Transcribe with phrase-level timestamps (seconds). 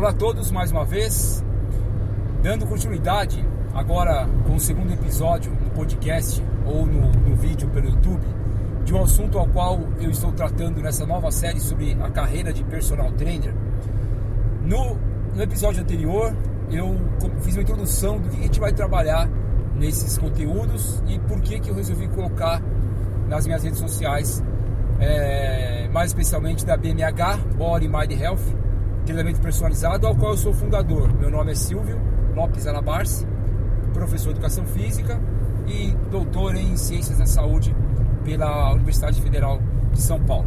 [0.00, 1.44] Olá a todos mais uma vez,
[2.42, 8.24] dando continuidade agora com o segundo episódio no podcast ou no, no vídeo pelo YouTube
[8.82, 12.64] de um assunto ao qual eu estou tratando nessa nova série sobre a carreira de
[12.64, 13.54] personal trainer.
[14.64, 14.96] No,
[15.34, 16.34] no episódio anterior
[16.70, 16.98] eu
[17.42, 19.28] fiz uma introdução do que a gente vai trabalhar
[19.76, 22.62] nesses conteúdos e por que, que eu resolvi colocar
[23.28, 24.42] nas minhas redes sociais,
[24.98, 28.69] é, mais especialmente da BMH, Body Mind Health,
[29.10, 31.12] treinamento personalizado, ao qual eu sou fundador.
[31.18, 32.00] Meu nome é Silvio
[32.32, 33.26] Lopes Alabarce,
[33.92, 35.20] professor de Educação Física
[35.66, 37.74] e doutor em Ciências da Saúde
[38.24, 39.60] pela Universidade Federal
[39.92, 40.46] de São Paulo.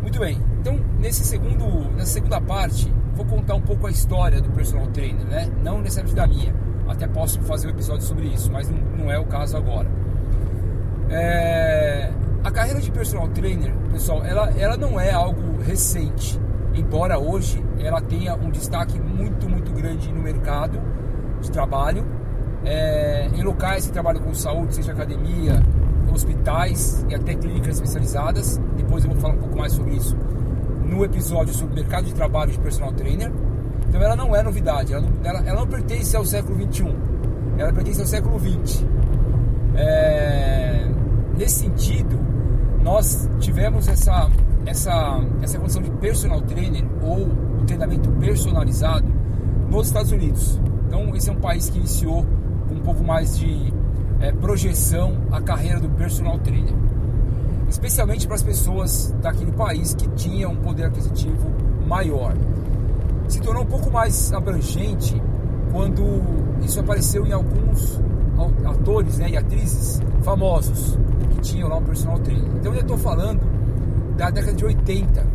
[0.00, 4.48] Muito bem, então nesse segundo, nessa segunda parte vou contar um pouco a história do
[4.50, 5.52] personal trainer, né?
[5.62, 6.54] não necessariamente da minha,
[6.88, 9.90] até posso fazer um episódio sobre isso, mas não, é o caso agora.
[11.10, 12.10] É...
[12.42, 16.40] A carreira de personal trainer, pessoal, ela, ela não é algo recente
[16.80, 20.80] embora hoje ela tenha um destaque muito, muito grande no mercado
[21.40, 22.04] de trabalho,
[22.64, 25.62] é, em locais que trabalham com saúde, seja academia,
[26.12, 28.60] hospitais e até clínicas especializadas.
[28.76, 30.16] Depois eu vou falar um pouco mais sobre isso
[30.84, 33.30] no episódio sobre mercado de trabalho de personal trainer.
[33.88, 36.94] Então ela não é novidade, ela não, ela, ela não pertence ao século 21,
[37.58, 38.86] ela pertence ao século 20.
[39.76, 40.88] É,
[41.36, 42.18] nesse sentido,
[42.82, 44.28] nós tivemos essa
[44.66, 49.06] essa, essa condição de personal trainer ou o treinamento personalizado
[49.70, 50.60] nos Estados Unidos.
[50.86, 52.26] Então, esse é um país que iniciou
[52.70, 53.72] um pouco mais de
[54.20, 56.74] é, projeção a carreira do personal trainer,
[57.68, 61.50] especialmente para as pessoas daquele país que tinham um poder aquisitivo
[61.86, 62.34] maior.
[63.28, 65.20] Se tornou um pouco mais abrangente
[65.72, 66.02] quando
[66.62, 68.00] isso apareceu em alguns
[68.64, 70.98] atores né, e atrizes famosos
[71.30, 72.50] que tinham lá um personal trainer.
[72.56, 73.40] Então, eu estou falando
[74.20, 75.26] da década de 80,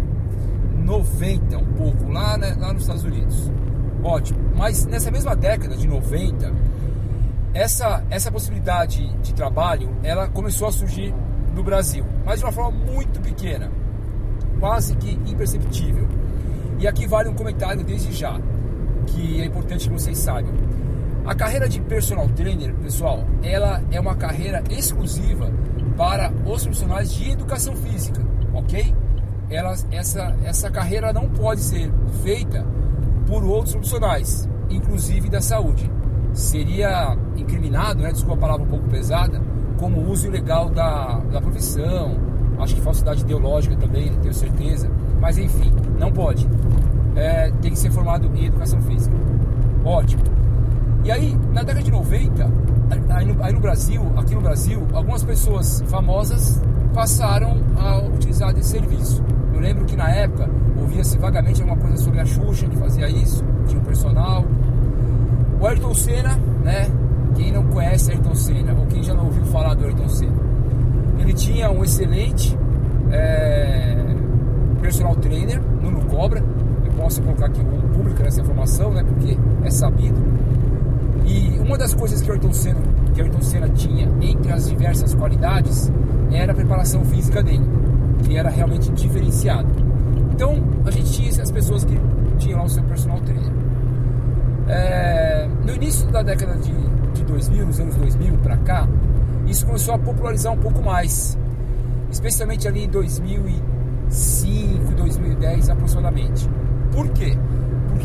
[0.83, 3.51] 90 um pouco, lá, né, lá nos Estados Unidos.
[4.03, 4.39] Ótimo.
[4.55, 6.53] Mas nessa mesma década de 90,
[7.51, 11.11] essa, essa possibilidade de trabalho, ela começou a surgir
[11.55, 13.71] no Brasil, mas de uma forma muito pequena,
[14.59, 16.07] quase que imperceptível.
[16.77, 18.39] E aqui vale um comentário desde já,
[19.07, 20.53] que é importante que vocês saibam.
[21.25, 25.51] A carreira de personal trainer, pessoal, ela é uma carreira exclusiva
[25.97, 28.95] para os profissionais de educação física ok?
[29.49, 31.91] Ela, essa, essa carreira não pode ser
[32.23, 32.65] feita
[33.27, 35.89] por outros profissionais, inclusive da saúde.
[36.33, 39.41] Seria incriminado, né, desculpa a palavra um pouco pesada,
[39.77, 42.17] como uso ilegal da, da profissão,
[42.59, 44.89] acho que falsidade ideológica também, tenho certeza,
[45.19, 46.47] mas enfim, não pode.
[47.15, 49.15] É, tem que ser formado em educação física.
[49.83, 50.23] Ótimo.
[51.03, 52.51] E aí, na década de 90,
[53.09, 56.61] aí no, aí no Brasil, aqui no Brasil, algumas pessoas famosas
[56.93, 59.23] passaram a utilizar desse serviço.
[59.53, 63.43] Eu lembro que na época ouvia-se vagamente alguma coisa sobre a Xuxa que fazia isso,
[63.67, 64.45] tinha um personal.
[65.59, 66.87] O Ayrton Senna, né?
[67.35, 70.45] Quem não conhece Ayrton Senna, ou quem já não ouviu falar do Ayrton Senna,
[71.19, 72.57] ele tinha um excelente
[73.11, 74.15] é,
[74.81, 76.43] personal trainer, Nuno Cobra.
[76.85, 79.03] Eu posso colocar aqui o público nessa informação, né?
[79.03, 80.21] Porque é sabido.
[81.75, 82.79] Uma das coisas que Ayrton Senna,
[83.13, 85.91] que Ayrton Senna tinha entre as diversas qualidades
[86.31, 87.65] era a preparação física dele,
[88.23, 89.67] que era realmente diferenciado.
[90.31, 91.99] Então, a gente tinha as pessoas que
[92.37, 93.51] tinham lá o seu personal trainer.
[94.69, 96.71] É, no início da década de,
[97.13, 98.87] de 2000, nos anos 2000 para cá,
[99.45, 101.37] isso começou a popularizar um pouco mais,
[102.09, 106.49] especialmente ali em 2005, 2010 aproximadamente.
[106.93, 107.37] Por quê?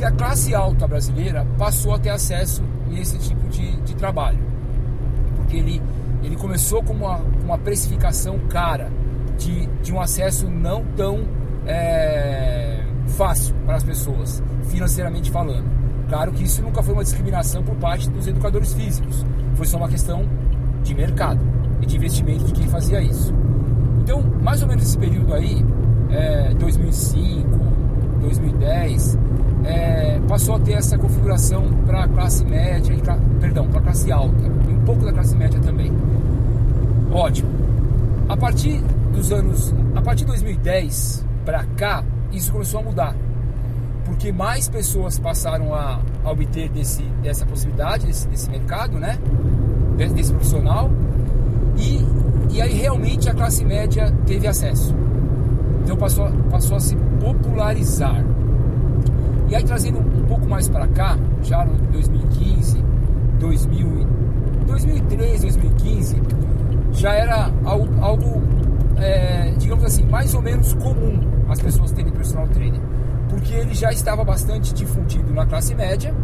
[0.00, 4.38] Porque a classe alta brasileira passou a ter acesso a esse tipo de, de trabalho,
[5.36, 5.82] porque ele
[6.22, 8.90] ele começou com uma, uma precificação cara,
[9.36, 11.28] de, de um acesso não tão
[11.66, 15.68] é, fácil para as pessoas, financeiramente falando.
[16.08, 19.22] Claro que isso nunca foi uma discriminação por parte dos educadores físicos,
[19.54, 20.26] foi só uma questão
[20.82, 21.40] de mercado
[21.82, 23.34] e de investimento de quem fazia isso.
[24.00, 25.79] Então, mais ou menos esse período aí, 2005,
[28.38, 29.18] 2010,
[29.64, 34.44] é, passou a ter essa configuração para a classe média, e, perdão, para classe alta
[34.68, 35.92] e um pouco da classe média também.
[37.12, 37.50] Ótimo.
[38.28, 38.80] A partir
[39.12, 43.16] dos anos, a partir de 2010 para cá, isso começou a mudar,
[44.04, 49.18] porque mais pessoas passaram a, a obter desse, dessa possibilidade, desse, desse mercado, né,
[49.96, 50.90] desse, desse profissional,
[51.76, 54.94] e, e aí realmente a classe média teve acesso.
[55.90, 58.24] Então passou, passou a se popularizar.
[59.48, 62.80] E aí trazendo um pouco mais para cá, já no 2015,
[63.40, 64.06] 2000,
[64.68, 66.22] 2003, 2015,
[66.92, 68.40] já era algo, algo
[68.98, 72.80] é, digamos assim, mais ou menos comum as pessoas terem personal trainer.
[73.28, 76.14] Por porque ele já estava bastante difundido na classe média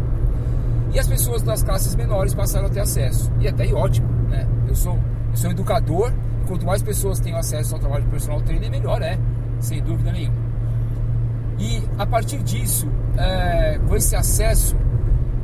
[0.94, 3.32] e as pessoas das classes menores passaram a ter acesso.
[3.40, 4.46] E até aí, ótimo, né?
[4.68, 4.96] Eu sou,
[5.32, 9.02] eu sou educador e quanto mais pessoas têm acesso ao trabalho de personal trainer, melhor
[9.02, 9.18] é,
[9.60, 10.36] sem dúvida nenhuma.
[11.58, 14.76] E a partir disso, é, com esse acesso,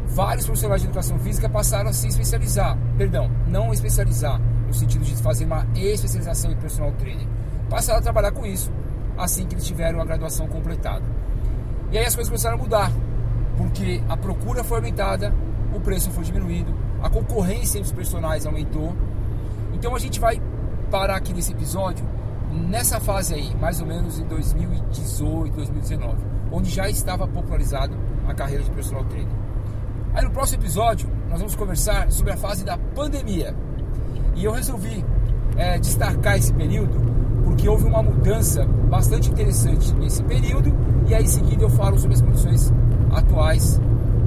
[0.09, 2.77] vários profissionais de educação física passaram a se especializar.
[2.99, 7.27] Perdão, não especializar, no sentido de fazer uma especialização em personal trainer.
[7.71, 8.71] Passaram a trabalhar com isso
[9.17, 11.05] assim que eles tiveram a graduação completada.
[11.91, 12.91] E aí as coisas começaram a mudar,
[13.57, 15.33] porque a procura foi aumentada,
[15.75, 18.95] o preço foi diminuído, a concorrência entre os personagens aumentou.
[19.73, 20.41] Então a gente vai
[20.91, 22.05] parar aqui nesse episódio
[22.53, 26.17] nessa fase aí, mais ou menos em 2018, 2019,
[26.51, 27.97] onde já estava popularizado
[28.29, 29.33] a carreira de personal trainer.
[30.15, 33.55] Aí no próximo episódio nós vamos conversar sobre a fase da pandemia.
[34.35, 35.05] E eu resolvi
[35.57, 37.01] é, destacar esse período
[37.45, 40.73] porque houve uma mudança bastante interessante nesse período
[41.07, 42.73] e aí em seguida eu falo sobre as condições
[43.11, 43.81] atuais,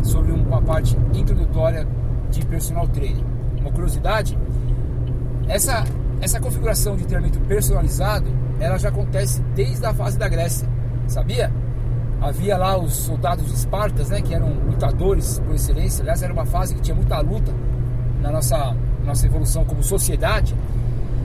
[0.03, 1.87] sobre uma parte introdutória
[2.29, 3.25] de personal training.
[3.59, 4.37] Uma curiosidade,
[5.47, 5.83] essa,
[6.25, 8.25] essa configuração de treinamento personalizado,
[8.59, 10.67] ela já acontece desde a fase da Grécia,
[11.07, 11.51] sabia?
[12.19, 16.73] Havia lá os soldados Espartas, né, que eram lutadores por excelência, aliás era uma fase
[16.73, 17.53] que tinha muita luta
[18.23, 18.75] na nossa,
[19.05, 20.55] nossa evolução como sociedade,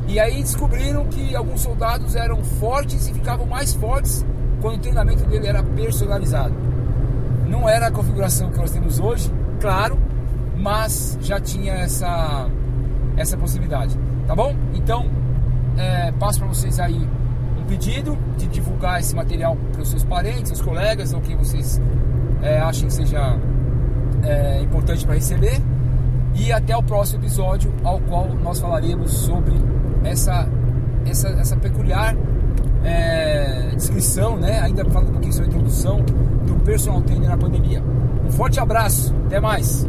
[0.06, 4.24] e aí descobriram que alguns soldados eram fortes e ficavam mais fortes
[4.60, 6.54] quando o treinamento dele era personalizado.
[7.48, 9.32] Não era a configuração que nós temos hoje,
[9.62, 9.98] claro,
[10.58, 12.46] mas já tinha essa,
[13.16, 13.98] essa possibilidade.
[14.30, 14.54] Tá bom?
[14.74, 15.10] Então,
[15.76, 17.04] é, passo para vocês aí
[17.60, 21.82] um pedido de divulgar esse material para os seus parentes, seus colegas, ou quem vocês
[22.40, 23.36] é, achem que seja
[24.22, 25.60] é, importante para receber.
[26.36, 29.56] E até o próximo episódio, ao qual nós falaremos sobre
[30.04, 30.48] essa,
[31.04, 32.14] essa, essa peculiar
[32.84, 34.60] é, descrição, né?
[34.60, 36.02] ainda falando um pouquinho sobre a introdução
[36.46, 37.82] do personal trainer na pandemia.
[38.24, 39.88] Um forte abraço, até mais!